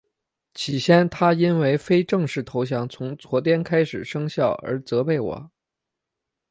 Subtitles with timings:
[0.55, 5.51] 起先他因为非正式投降从昨天开始生效而责备我。